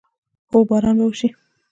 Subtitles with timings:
[0.51, 1.29] هو، باران به وشي